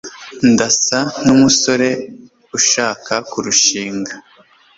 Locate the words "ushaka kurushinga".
2.57-4.13